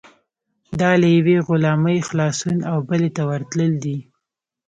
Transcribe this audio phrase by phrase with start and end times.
[0.79, 3.97] دا له یوې غلامۍ خلاصون او بلې ته ورتلل دي.